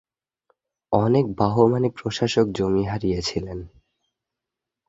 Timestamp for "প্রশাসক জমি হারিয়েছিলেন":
1.89-3.59